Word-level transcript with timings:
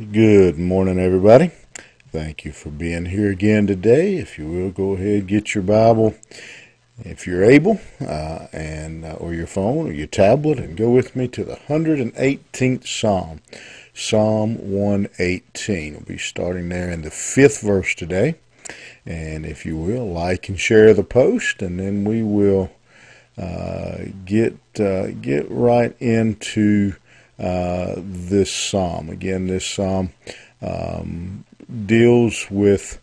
Good 0.00 0.58
morning, 0.58 0.98
everybody. 0.98 1.50
Thank 2.10 2.46
you 2.46 2.52
for 2.52 2.70
being 2.70 3.04
here 3.04 3.30
again 3.30 3.66
today. 3.66 4.16
If 4.16 4.38
you 4.38 4.46
will, 4.46 4.70
go 4.70 4.94
ahead 4.94 5.26
get 5.26 5.54
your 5.54 5.62
Bible, 5.62 6.14
if 7.00 7.26
you're 7.26 7.44
able, 7.44 7.82
uh, 8.00 8.46
and 8.50 9.04
uh, 9.04 9.16
or 9.18 9.34
your 9.34 9.46
phone 9.46 9.86
or 9.86 9.92
your 9.92 10.06
tablet, 10.06 10.58
and 10.58 10.74
go 10.74 10.90
with 10.90 11.14
me 11.14 11.28
to 11.28 11.44
the 11.44 11.56
118th 11.68 12.86
Psalm, 12.86 13.42
Psalm 13.92 14.54
118. 14.72 15.92
We'll 15.92 16.02
be 16.02 16.16
starting 16.16 16.70
there 16.70 16.90
in 16.90 17.02
the 17.02 17.10
fifth 17.10 17.60
verse 17.60 17.94
today. 17.94 18.36
And 19.04 19.44
if 19.44 19.66
you 19.66 19.76
will, 19.76 20.10
like 20.10 20.48
and 20.48 20.58
share 20.58 20.94
the 20.94 21.04
post, 21.04 21.60
and 21.60 21.78
then 21.78 22.04
we 22.04 22.22
will 22.22 22.72
uh, 23.36 23.98
get 24.24 24.56
uh, 24.80 25.08
get 25.08 25.50
right 25.50 25.94
into 26.00 26.94
this 27.40 28.52
psalm. 28.52 29.08
Again, 29.08 29.46
this 29.46 29.66
psalm 29.66 30.12
um, 30.62 31.44
deals 31.86 32.46
with 32.50 33.00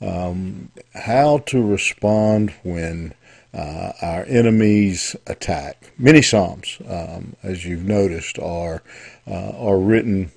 um, 0.00 0.70
how 0.94 1.38
to 1.38 1.62
respond 1.62 2.50
when 2.62 3.14
uh, 3.52 3.92
our 4.00 4.24
enemies 4.24 5.16
attack. 5.26 5.92
Many 5.98 6.22
psalms, 6.22 6.78
um, 6.88 7.34
as 7.42 7.64
you've 7.64 7.84
noticed, 7.84 8.38
are 8.38 8.82
uh, 9.26 9.52
are 9.58 9.78
written 9.78 10.30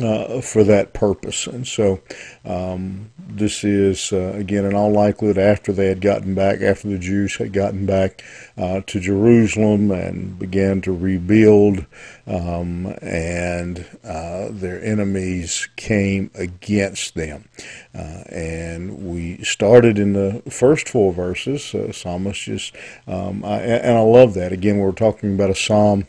uh, 0.00 0.40
for 0.40 0.64
that 0.64 0.92
purpose. 0.92 1.46
And 1.46 1.66
so 1.66 2.00
um, 2.44 3.10
this 3.18 3.64
is, 3.64 4.12
uh, 4.12 4.32
again, 4.34 4.64
in 4.64 4.74
all 4.74 4.92
likelihood, 4.92 5.38
after 5.38 5.72
they 5.72 5.86
had 5.86 6.00
gotten 6.00 6.34
back, 6.34 6.60
after 6.60 6.88
the 6.88 6.98
Jews 6.98 7.36
had 7.36 7.52
gotten 7.52 7.86
back 7.86 8.22
uh, 8.56 8.80
to 8.86 9.00
Jerusalem 9.00 9.90
and 9.90 10.38
began 10.38 10.80
to 10.82 10.92
rebuild, 10.92 11.86
um, 12.26 12.94
and 13.00 13.86
uh, 14.04 14.48
their 14.50 14.82
enemies 14.82 15.68
came 15.76 16.30
against 16.34 17.14
them. 17.14 17.48
Uh, 17.94 18.22
and 18.28 19.06
we 19.10 19.42
started 19.44 19.98
in 19.98 20.12
the 20.12 20.42
first 20.50 20.88
four 20.88 21.12
verses. 21.12 21.74
Uh, 21.74 21.92
psalmist 21.92 22.42
just, 22.42 22.74
um, 23.06 23.44
I, 23.44 23.60
and 23.60 23.96
I 23.96 24.02
love 24.02 24.34
that. 24.34 24.52
Again, 24.52 24.78
we're 24.78 24.92
talking 24.92 25.34
about 25.34 25.50
a 25.50 25.54
psalm 25.54 26.06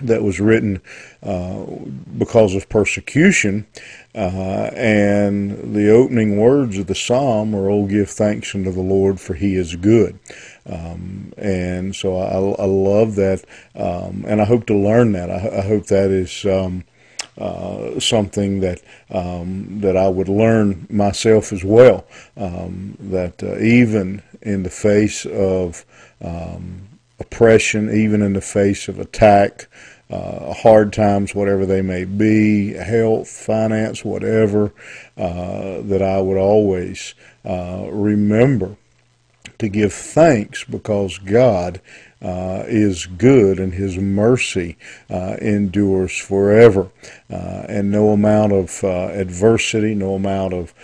that 0.00 0.22
was 0.22 0.40
written 0.40 0.80
uh, 1.22 1.64
because 2.18 2.54
of 2.54 2.68
persecution. 2.68 3.66
Uh, 4.14 4.70
and 4.74 5.74
the 5.74 5.90
opening 5.90 6.38
words 6.38 6.78
of 6.78 6.86
the 6.86 6.94
psalm 6.94 7.54
are, 7.54 7.70
Oh, 7.70 7.86
give 7.86 8.10
thanks 8.10 8.54
unto 8.54 8.70
the 8.70 8.80
Lord, 8.80 9.20
for 9.20 9.34
he 9.34 9.54
is 9.54 9.76
good. 9.76 10.18
Um, 10.66 11.32
and 11.36 11.94
so 11.94 12.16
I, 12.16 12.62
I 12.62 12.66
love 12.66 13.16
that. 13.16 13.44
Um, 13.74 14.24
and 14.26 14.40
I 14.40 14.44
hope 14.44 14.66
to 14.66 14.74
learn 14.76 15.12
that. 15.12 15.30
I, 15.30 15.58
I 15.58 15.62
hope 15.62 15.86
that 15.86 16.10
is. 16.10 16.44
Um, 16.44 16.84
uh, 17.38 17.98
something 17.98 18.60
that 18.60 18.82
um, 19.10 19.80
that 19.80 19.96
I 19.96 20.06
would 20.06 20.28
learn 20.28 20.86
myself 20.90 21.50
as 21.50 21.64
well. 21.64 22.04
Um, 22.36 22.94
that 23.00 23.42
uh, 23.42 23.58
even 23.58 24.22
in 24.42 24.64
the 24.64 24.70
face 24.70 25.24
of 25.24 25.86
um, 26.20 26.88
oppression, 27.22 27.88
even 27.94 28.20
in 28.20 28.32
the 28.32 28.40
face 28.40 28.88
of 28.88 28.98
attack, 28.98 29.68
uh, 30.10 30.52
hard 30.52 30.92
times, 30.92 31.34
whatever 31.34 31.64
they 31.64 31.80
may 31.80 32.04
be, 32.04 32.74
health, 32.74 33.28
finance, 33.28 34.04
whatever, 34.04 34.72
uh, 35.16 35.80
that 35.82 36.02
I 36.02 36.20
would 36.20 36.36
always 36.36 37.14
uh, 37.44 37.86
remember 37.90 38.76
to 39.58 39.68
give 39.68 39.92
thanks 39.92 40.64
because 40.64 41.18
God 41.18 41.80
uh, 42.20 42.64
is 42.66 43.06
good 43.06 43.58
and 43.58 43.72
His 43.72 43.96
mercy 43.96 44.76
uh, 45.08 45.36
endures 45.40 46.16
forever. 46.18 46.90
Uh, 47.30 47.64
and 47.68 47.90
no 47.90 48.10
amount 48.10 48.52
of 48.52 48.84
adversity, 48.84 49.94
no 49.94 50.14
amount 50.14 50.52
of 50.52 50.74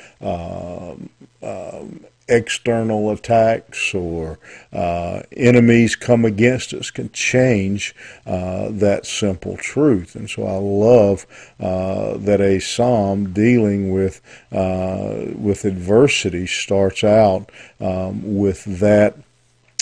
external 2.28 3.10
attacks 3.10 3.94
or 3.94 4.38
uh, 4.72 5.22
enemies 5.36 5.96
come 5.96 6.24
against 6.24 6.72
us 6.74 6.90
can 6.90 7.10
change 7.10 7.94
uh, 8.26 8.68
that 8.70 9.06
simple 9.06 9.56
truth. 9.56 10.14
And 10.14 10.28
so 10.28 10.46
I 10.46 10.56
love 10.56 11.26
uh, 11.60 12.18
that 12.18 12.40
a 12.40 12.60
psalm 12.60 13.32
dealing 13.32 13.92
with 13.92 14.20
uh, 14.52 15.32
with 15.34 15.64
adversity 15.64 16.46
starts 16.46 17.04
out 17.04 17.50
um, 17.80 18.38
with 18.38 18.64
that 18.80 19.16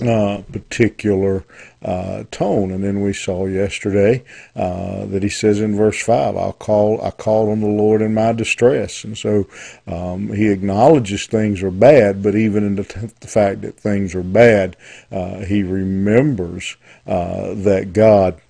uh, 0.03 0.43
particular 0.53 1.45
uh, 1.83 2.25
tone. 2.31 2.71
And 2.71 2.85
then 2.85 3.01
we 3.01 3.13
saw 3.13 3.47
yesterday 3.47 4.25
uh, 4.55 5.07
that 5.07 5.23
he 5.23 5.29
says 5.29 5.61
in 5.61 5.77
verse 5.77 6.03
five, 6.03 6.37
"I'll 6.37 6.53
call, 6.53 7.01
I 7.03 7.11
called 7.11 7.49
on 7.51 7.61
the 7.61 7.67
Lord 7.67 8.03
in 8.03 8.13
my 8.13 8.33
distress." 8.33 9.05
And 9.05 9.17
so 9.17 9.47
um, 9.87 10.33
he 10.33 10.49
acknowledges 10.49 11.27
things 11.27 11.63
are 11.63 11.71
bad, 11.71 12.23
but 12.23 12.35
even 12.35 12.65
in 12.65 12.77
the, 12.77 13.13
the 13.21 13.29
fact 13.29 13.63
that 13.63 13.79
things 13.79 14.15
are 14.15 14.23
bad, 14.23 14.77
uh, 15.11 15.41
he 15.41 15.63
remembers 15.63 16.77
uh, 17.07 17.55
that 17.55 17.93
God 17.93 18.41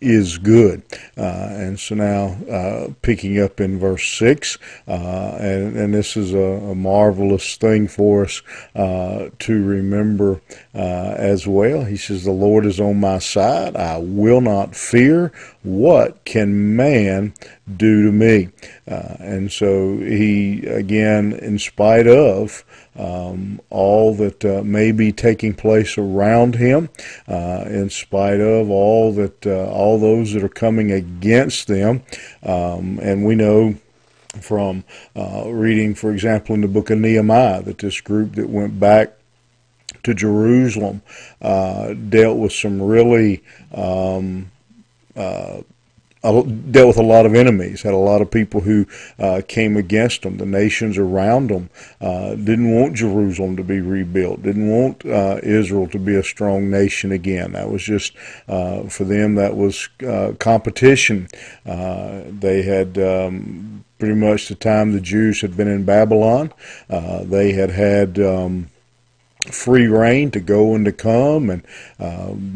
is 0.00 0.38
good. 0.38 0.82
Uh, 1.16 1.48
and 1.50 1.78
so 1.78 1.94
now, 1.94 2.36
uh, 2.50 2.88
picking 3.02 3.40
up 3.40 3.60
in 3.60 3.78
verse 3.78 4.06
6, 4.18 4.58
uh, 4.88 4.92
and, 5.40 5.76
and 5.76 5.94
this 5.94 6.16
is 6.16 6.32
a, 6.32 6.38
a, 6.38 6.74
marvelous 6.74 7.56
thing 7.56 7.86
for 7.86 8.24
us 8.24 8.42
uh, 8.74 9.28
to 9.38 9.64
remember 9.64 10.40
uh, 10.74 11.14
as 11.16 11.46
well. 11.46 11.84
He 11.84 11.96
says, 11.96 12.24
The 12.24 12.32
Lord 12.32 12.66
is 12.66 12.80
on 12.80 13.00
my 13.00 13.18
side. 13.18 13.76
I 13.76 13.98
will 13.98 14.40
not 14.40 14.74
fear. 14.74 15.32
What 15.62 16.24
can 16.24 16.76
man 16.76 17.34
do 17.76 18.06
to 18.06 18.12
me? 18.12 18.48
Uh, 18.86 19.16
and 19.20 19.52
so 19.52 19.98
he, 19.98 20.66
again, 20.66 21.32
in 21.32 21.58
spite 21.58 22.06
of 22.06 22.64
um, 22.96 23.60
all 23.70 24.14
that 24.14 24.44
uh, 24.44 24.62
may 24.64 24.92
be 24.92 25.12
taking 25.12 25.54
place 25.54 25.96
around 25.96 26.56
him, 26.56 26.88
uh, 27.28 27.64
in 27.66 27.90
spite 27.90 28.40
of 28.40 28.70
all 28.70 29.12
that 29.12 29.46
uh, 29.46 29.70
all 29.70 29.98
those 29.98 30.32
that 30.32 30.42
are 30.42 30.48
coming 30.48 30.92
against 30.92 31.68
them. 31.68 32.02
Um, 32.42 32.98
and 33.02 33.24
we 33.24 33.34
know 33.34 33.76
from 34.40 34.84
uh, 35.16 35.44
reading, 35.46 35.94
for 35.94 36.12
example, 36.12 36.54
in 36.54 36.60
the 36.60 36.68
book 36.68 36.90
of 36.90 36.98
Nehemiah, 36.98 37.62
that 37.62 37.78
this 37.78 38.00
group 38.00 38.34
that 38.36 38.48
went 38.48 38.78
back 38.80 39.12
to 40.02 40.14
Jerusalem 40.14 41.02
uh, 41.40 41.94
dealt 41.94 42.38
with 42.38 42.52
some 42.52 42.82
really 42.82 43.42
um, 43.72 44.50
uh, 45.14 45.62
dealt 46.22 46.86
with 46.86 46.96
a 46.96 47.02
lot 47.02 47.26
of 47.26 47.34
enemies, 47.34 47.82
had 47.82 47.94
a 47.94 47.96
lot 47.96 48.22
of 48.22 48.30
people 48.30 48.60
who 48.60 48.86
uh, 49.18 49.42
came 49.48 49.76
against 49.76 50.22
them. 50.22 50.36
The 50.36 50.46
nations 50.46 50.96
around 50.96 51.48
them 51.50 51.68
uh, 52.00 52.36
didn't 52.36 52.70
want 52.70 52.94
Jerusalem 52.94 53.56
to 53.56 53.64
be 53.64 53.80
rebuilt, 53.80 54.42
didn't 54.42 54.68
want 54.68 55.04
uh, 55.04 55.40
Israel 55.42 55.88
to 55.88 55.98
be 55.98 56.14
a 56.14 56.22
strong 56.22 56.70
nation 56.70 57.10
again. 57.10 57.52
That 57.52 57.70
was 57.70 57.82
just, 57.82 58.14
uh, 58.46 58.84
for 58.84 59.04
them, 59.04 59.34
that 59.34 59.56
was 59.56 59.88
uh, 60.06 60.32
competition. 60.38 61.28
Uh, 61.66 62.22
they 62.26 62.62
had. 62.62 62.98
Um, 62.98 63.84
pretty 63.98 64.16
much 64.16 64.48
the 64.48 64.54
time 64.56 64.90
the 64.90 65.00
Jews 65.00 65.42
had 65.42 65.56
been 65.56 65.68
in 65.68 65.84
Babylon, 65.84 66.52
they 66.88 67.52
had 67.52 67.70
had 67.70 68.18
um, 68.18 68.68
free 69.48 69.86
reign 69.86 70.32
to 70.32 70.40
go 70.40 70.74
and 70.74 70.84
to 70.86 70.90
come. 70.90 71.48
And 71.48 71.62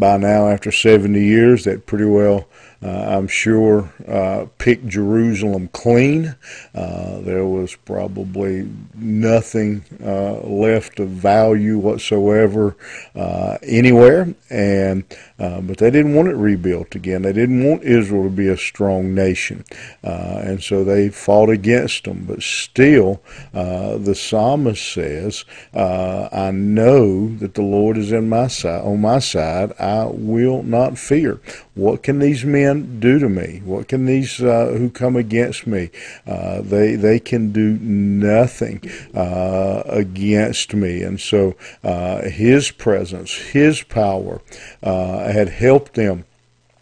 by 0.00 0.16
now, 0.16 0.48
after 0.48 0.72
70 0.72 1.22
years, 1.22 1.62
that 1.62 1.86
pretty 1.86 2.04
well 2.04 2.48
I'm 2.88 3.28
sure, 3.28 3.92
uh, 4.06 4.46
picked 4.58 4.86
Jerusalem 4.86 5.68
clean. 5.72 6.36
Uh, 6.74 7.20
there 7.20 7.46
was 7.46 7.74
probably 7.74 8.68
nothing 8.94 9.84
uh, 10.04 10.40
left 10.40 11.00
of 11.00 11.08
value 11.08 11.78
whatsoever 11.78 12.76
uh, 13.14 13.58
anywhere, 13.62 14.34
and 14.50 15.04
uh, 15.38 15.60
but 15.60 15.78
they 15.78 15.90
didn't 15.90 16.14
want 16.14 16.28
it 16.28 16.36
rebuilt 16.36 16.94
again. 16.94 17.22
They 17.22 17.32
didn't 17.32 17.64
want 17.64 17.82
Israel 17.82 18.24
to 18.24 18.30
be 18.30 18.48
a 18.48 18.56
strong 18.56 19.14
nation, 19.14 19.64
and 20.02 20.62
so 20.62 20.84
they 20.84 21.08
fought 21.08 21.50
against 21.50 22.04
them. 22.04 22.24
But 22.28 22.42
still, 22.42 23.22
the 23.52 24.14
psalmist 24.14 24.92
says, 24.92 25.44
"I 25.74 26.50
know 26.52 27.34
that 27.36 27.54
the 27.54 27.62
Lord 27.62 27.96
is 27.96 28.12
in 28.12 28.28
my 28.28 28.48
side. 28.48 28.82
On 28.82 29.00
my 29.00 29.18
side, 29.18 29.72
I 29.78 30.04
will 30.04 30.62
not 30.62 30.98
fear." 30.98 31.40
What 31.74 32.02
can 32.02 32.20
these 32.20 32.42
men 32.42 32.75
do 32.76 33.18
to 33.18 33.28
me? 33.28 33.62
What 33.64 33.88
can 33.88 34.06
these 34.06 34.42
uh, 34.42 34.74
who 34.76 34.90
come 34.90 35.16
against 35.16 35.66
me? 35.66 35.90
Uh, 36.26 36.60
they 36.62 36.96
they 36.96 37.18
can 37.18 37.52
do 37.52 37.78
nothing 37.78 38.82
uh, 39.14 39.82
against 39.86 40.74
me. 40.74 41.02
And 41.02 41.20
so 41.20 41.56
uh, 41.84 42.22
His 42.22 42.70
presence, 42.70 43.34
His 43.34 43.82
power, 43.82 44.40
uh, 44.82 45.30
had 45.30 45.48
helped 45.48 45.94
them 45.94 46.24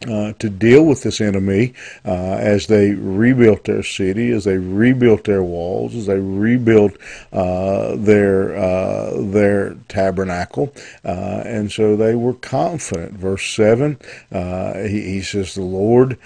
uh, 0.08 0.32
to 0.38 0.50
deal 0.50 0.84
with 0.84 1.02
this 1.02 1.20
enemy 1.20 1.72
uh, 2.04 2.36
as 2.38 2.66
they 2.66 2.92
rebuilt 2.92 3.64
their 3.64 3.82
city, 3.82 4.30
as 4.30 4.44
they 4.44 4.58
rebuilt 4.58 5.24
their 5.24 5.42
walls, 5.42 5.94
as 5.94 6.06
they 6.06 6.18
rebuilt 6.18 6.92
uh, 7.32 7.96
their 7.96 8.54
uh, 8.56 9.12
their 9.22 9.74
tabernacle, 9.88 10.72
uh, 11.04 11.42
and 11.44 11.72
so 11.72 11.96
they 11.96 12.14
were 12.14 12.34
confident. 12.34 13.12
Verse 13.12 13.48
seven, 13.54 13.98
he, 14.30 15.02
he, 15.02 15.22
says, 15.22 15.54
"The 15.54 15.62
Lord 15.62 16.18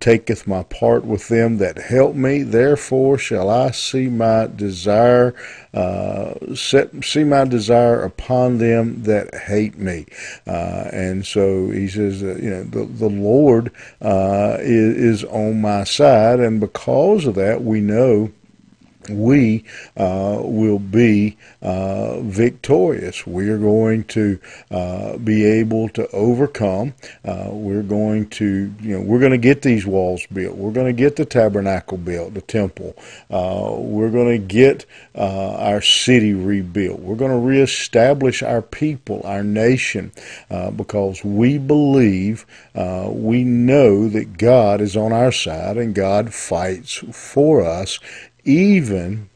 taketh 0.00 0.46
my 0.46 0.62
part 0.64 1.04
with 1.04 1.28
them 1.28 1.58
that 1.58 1.78
help 1.78 2.14
me; 2.14 2.42
therefore 2.42 3.18
shall 3.18 3.50
I 3.50 3.70
see 3.70 4.08
my 4.08 4.46
desire." 4.46 5.34
set 6.54 6.90
see 7.04 7.22
my 7.22 7.44
desire 7.44 8.02
upon 8.02 8.58
them 8.58 9.04
that 9.04 9.32
hate 9.34 9.78
me, 9.78 10.04
and 10.46 11.24
so 11.24 11.70
he 11.70 11.88
says, 11.88 12.22
you 12.22 12.50
know, 12.50 12.64
the, 12.64 12.84
the 13.00 13.08
Lord 13.08 13.72
uh, 14.00 14.58
is, 14.60 15.22
is 15.22 15.24
on 15.24 15.60
my 15.60 15.84
side, 15.84 16.40
and 16.40 16.60
because 16.60 17.26
of 17.26 17.34
that, 17.34 17.62
we 17.62 17.80
know 17.80 18.30
we 19.10 19.64
uh, 19.96 20.38
will 20.42 20.78
be 20.78 21.36
uh, 21.62 22.20
victorious. 22.20 23.26
We 23.26 23.48
are 23.50 23.58
going 23.58 24.04
to 24.04 24.38
uh, 24.70 25.16
be 25.18 25.44
able 25.44 25.88
to 25.90 26.08
overcome. 26.10 26.94
Uh, 27.24 27.48
we're 27.50 27.82
going 27.82 28.28
to, 28.30 28.72
you 28.80 28.96
know, 28.96 29.00
we're 29.00 29.18
going 29.18 29.32
to 29.32 29.38
get 29.38 29.62
these 29.62 29.86
walls 29.86 30.26
built. 30.32 30.56
We're 30.56 30.72
going 30.72 30.86
to 30.86 30.92
get 30.92 31.16
the 31.16 31.24
tabernacle 31.24 31.98
built, 31.98 32.34
the 32.34 32.40
temple. 32.40 32.94
Uh, 33.30 33.74
we're 33.76 34.10
going 34.10 34.40
to 34.40 34.46
get 34.46 34.86
uh, 35.14 35.56
our 35.56 35.80
city 35.80 36.32
rebuilt. 36.32 37.00
We're 37.00 37.16
going 37.16 37.30
to 37.30 37.46
reestablish 37.46 38.42
our 38.42 38.62
people, 38.62 39.22
our 39.24 39.42
nation, 39.42 40.12
because 40.76 41.24
we 41.24 41.58
believe, 41.58 42.46
we 42.74 43.44
know 43.44 44.08
that 44.08 44.38
God 44.38 44.80
is 44.80 44.96
on 44.96 45.12
our 45.12 45.32
side 45.32 45.76
and 45.76 45.94
God 45.94 46.32
fights 46.32 46.94
for 47.12 47.64
us 47.64 47.98
even 48.44 49.30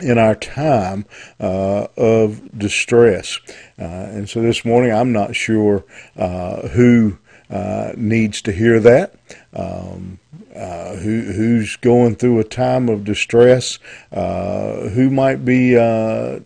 in 0.00 0.18
our 0.18 0.34
time 0.34 1.04
uh, 1.38 1.86
of 1.96 2.58
distress. 2.58 3.38
Uh, 3.78 3.84
and 3.84 4.28
so 4.28 4.40
this 4.42 4.64
morning, 4.64 4.92
I'm 4.92 5.12
not 5.12 5.36
sure 5.36 5.84
uh, 6.16 6.68
who 6.68 7.18
uh, 7.50 7.92
needs 7.96 8.42
to 8.42 8.52
hear 8.52 8.80
that. 8.80 9.14
Um, 9.52 10.18
uh, 10.54 10.96
who, 10.96 11.22
who's 11.22 11.76
going 11.76 12.16
through 12.16 12.40
a 12.40 12.44
time 12.44 12.88
of 12.88 13.04
distress, 13.04 13.78
uh, 14.12 14.88
who 14.88 15.08
might 15.08 15.44
be 15.44 15.76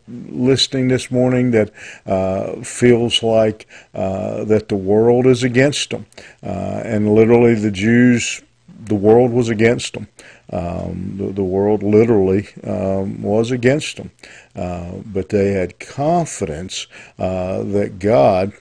listening 0.06 0.89
this 0.89 1.11
morning 1.11 1.51
that 1.53 1.75
feels 2.65 3.23
like 3.23 3.67
that 3.95 4.67
the 4.69 4.77
world 4.77 5.27
is 5.27 5.43
against 5.43 5.91
them. 5.91 6.06
and 6.43 7.15
literally, 7.15 7.55
the 7.55 7.71
Jews, 7.71 8.43
the 8.87 8.95
world 8.95 9.33
was 9.33 9.49
against 9.49 9.95
them. 9.95 10.09
Um, 10.53 11.15
the, 11.17 11.33
the, 11.33 11.45
world 11.45 11.83
literally 11.83 12.49
um, 12.65 13.23
was 13.23 13.51
against 13.51 13.97
them. 13.97 14.11
Uh, 14.55 14.99
but 15.05 15.31
they 15.31 15.53
had 15.53 15.81
confidence 15.81 16.87
uh, 17.19 17.63
that 17.65 17.99
God 17.99 18.53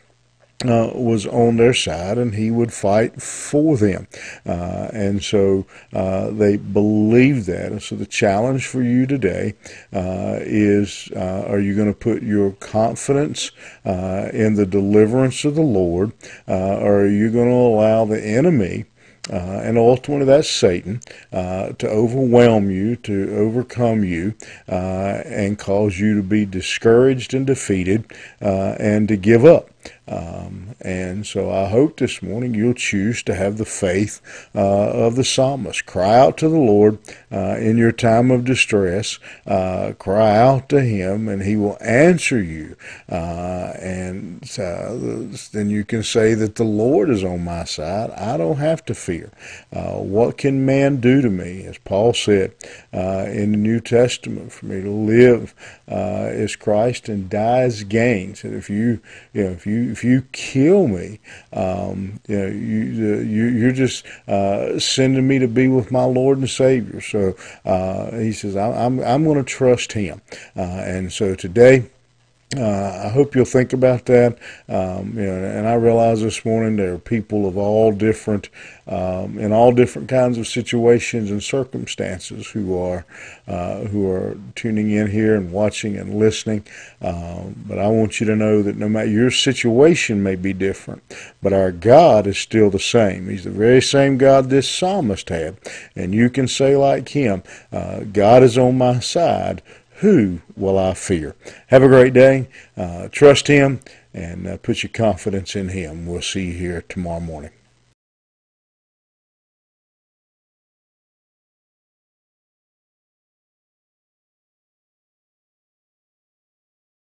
uh, 0.65 0.91
was 0.93 1.25
on 1.27 1.57
their 1.57 1.73
side 1.73 2.17
and 2.17 2.35
he 2.35 2.49
would 2.49 2.71
fight 2.71 3.21
for 3.21 3.77
them. 3.77 4.07
Uh, 4.45 4.89
and 4.93 5.23
so 5.23 5.65
uh, 5.91 6.29
they 6.29 6.57
believed 6.57 7.47
that. 7.47 7.71
And 7.71 7.83
so 7.83 7.95
the 7.95 8.05
challenge 8.05 8.67
for 8.67 8.81
you 8.81 9.05
today 9.05 9.55
uh, 9.91 10.37
is 10.39 11.09
uh, 11.15 11.45
are 11.47 11.59
you 11.59 11.75
going 11.75 11.91
to 11.91 11.97
put 11.97 12.23
your 12.23 12.51
confidence 12.51 13.51
uh, 13.85 14.29
in 14.31 14.55
the 14.55 14.65
deliverance 14.65 15.43
of 15.45 15.55
the 15.55 15.61
Lord 15.61 16.13
or 16.47 17.01
are 17.01 17.07
you 17.07 17.31
going 17.31 17.49
to 17.49 17.55
allow 17.55 18.05
the 18.05 18.23
enemy? 18.23 18.85
Uh, 19.31 19.61
and 19.63 19.77
ultimately 19.77 20.25
that's 20.25 20.49
Satan, 20.49 20.99
uh, 21.31 21.69
to 21.73 21.87
overwhelm 21.87 22.69
you, 22.69 22.97
to 22.97 23.33
overcome 23.35 24.03
you, 24.03 24.35
uh, 24.67 25.21
and 25.25 25.57
cause 25.57 25.97
you 25.97 26.15
to 26.17 26.23
be 26.23 26.45
discouraged 26.45 27.33
and 27.33 27.47
defeated, 27.47 28.05
uh, 28.41 28.75
and 28.79 29.07
to 29.07 29.15
give 29.15 29.45
up. 29.45 29.69
Um, 30.07 30.75
and 30.81 31.25
so 31.25 31.49
I 31.49 31.69
hope 31.69 31.97
this 31.97 32.21
morning 32.21 32.53
you'll 32.53 32.73
choose 32.73 33.23
to 33.23 33.33
have 33.33 33.57
the 33.57 33.65
faith 33.65 34.21
uh, 34.53 34.59
of 34.59 35.15
the 35.15 35.23
psalmist. 35.23 35.85
Cry 35.85 36.17
out 36.17 36.37
to 36.39 36.49
the 36.49 36.57
Lord 36.57 36.97
uh, 37.31 37.57
in 37.57 37.77
your 37.77 37.93
time 37.93 38.29
of 38.29 38.43
distress. 38.43 39.17
Uh, 39.47 39.93
cry 39.97 40.37
out 40.37 40.67
to 40.69 40.81
Him, 40.81 41.29
and 41.29 41.41
He 41.41 41.55
will 41.55 41.77
answer 41.81 42.41
you. 42.41 42.75
Uh, 43.09 43.73
and 43.79 44.41
then 44.41 45.69
you 45.69 45.85
can 45.85 46.03
say 46.03 46.33
that 46.33 46.55
the 46.55 46.65
Lord 46.65 47.09
is 47.09 47.23
on 47.23 47.43
my 47.43 47.63
side. 47.63 48.11
I 48.11 48.35
don't 48.37 48.57
have 48.57 48.83
to 48.85 48.93
fear. 48.93 49.31
Uh, 49.71 49.93
what 49.93 50.37
can 50.37 50.65
man 50.65 50.97
do 50.97 51.21
to 51.21 51.29
me? 51.29 51.65
As 51.65 51.77
Paul 51.77 52.13
said 52.13 52.53
uh, 52.93 53.25
in 53.29 53.51
the 53.51 53.57
New 53.57 53.79
Testament, 53.79 54.51
for 54.51 54.65
me 54.65 54.81
to 54.81 54.91
live 54.91 55.55
is 55.87 56.55
Christ 56.55 57.07
and 57.07 57.29
die 57.29 57.63
is 57.63 57.83
gain. 57.83 58.35
So 58.35 58.49
if 58.49 58.69
you, 58.69 58.99
you 59.33 59.43
know, 59.43 59.51
if 59.51 59.65
you 59.65 59.72
if 59.91 60.03
you 60.03 60.23
kill 60.31 60.87
me, 60.87 61.19
um, 61.51 62.19
you 62.27 62.37
know, 62.37 62.47
you, 62.47 63.17
you 63.21 63.45
you're 63.45 63.71
just 63.71 64.05
uh, 64.27 64.79
sending 64.79 65.27
me 65.27 65.39
to 65.39 65.47
be 65.47 65.67
with 65.67 65.91
my 65.91 66.03
Lord 66.03 66.37
and 66.39 66.49
Savior. 66.49 67.01
So 67.01 67.35
uh, 67.65 68.11
he 68.17 68.31
says, 68.31 68.55
I'm 68.55 68.99
I'm 68.99 69.23
going 69.23 69.37
to 69.37 69.43
trust 69.43 69.93
Him, 69.93 70.21
uh, 70.55 70.61
and 70.61 71.11
so 71.11 71.35
today. 71.35 71.89
Uh, 72.55 73.05
I 73.05 73.09
hope 73.09 73.35
you'll 73.35 73.45
think 73.45 73.73
about 73.73 74.05
that. 74.05 74.37
Um, 74.69 75.13
you 75.15 75.25
know, 75.25 75.43
and 75.43 75.67
I 75.67 75.73
realize 75.73 76.21
this 76.21 76.45
morning 76.45 76.75
there 76.75 76.93
are 76.93 76.99
people 76.99 77.47
of 77.47 77.57
all 77.57 77.91
different, 77.91 78.49
um, 78.85 79.39
in 79.39 79.51
all 79.51 79.71
different 79.71 80.07
kinds 80.07 80.37
of 80.37 80.47
situations 80.47 81.31
and 81.31 81.41
circumstances 81.41 82.47
who 82.47 82.77
are, 82.77 83.05
uh, 83.47 83.79
who 83.85 84.09
are 84.09 84.37
tuning 84.55 84.91
in 84.91 85.09
here 85.09 85.35
and 85.35 85.51
watching 85.51 85.97
and 85.97 86.19
listening. 86.19 86.63
Um, 87.01 87.55
but 87.67 87.79
I 87.79 87.87
want 87.87 88.19
you 88.19 88.27
to 88.27 88.35
know 88.35 88.61
that 88.61 88.77
no 88.77 88.87
matter 88.87 89.09
your 89.09 89.31
situation 89.31 90.21
may 90.21 90.35
be 90.35 90.53
different, 90.53 91.01
but 91.41 91.53
our 91.53 91.71
God 91.71 92.27
is 92.27 92.37
still 92.37 92.69
the 92.69 92.79
same. 92.79 93.29
He's 93.29 93.45
the 93.45 93.49
very 93.49 93.81
same 93.81 94.17
God 94.17 94.49
this 94.49 94.69
psalmist 94.69 95.29
had, 95.29 95.57
and 95.95 96.13
you 96.13 96.29
can 96.29 96.47
say 96.47 96.75
like 96.75 97.09
him, 97.09 97.41
uh, 97.71 98.01
"God 98.01 98.43
is 98.43 98.57
on 98.57 98.77
my 98.77 98.99
side." 98.99 99.61
Who 99.95 100.41
will 100.55 100.77
I 100.77 100.93
fear? 100.93 101.35
Have 101.67 101.83
a 101.83 101.87
great 101.87 102.13
day. 102.13 102.49
Uh, 102.75 103.07
trust 103.09 103.47
Him 103.47 103.79
and 104.13 104.47
uh, 104.47 104.57
put 104.57 104.83
your 104.83 104.91
confidence 104.91 105.55
in 105.55 105.69
Him. 105.69 106.05
We'll 106.05 106.21
see 106.21 106.47
you 106.47 106.53
here 106.53 106.83
tomorrow 106.87 107.19
morning. 107.19 107.51